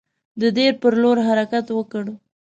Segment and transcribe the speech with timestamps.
[0.41, 2.03] د دیر پر لور حرکت وکړ.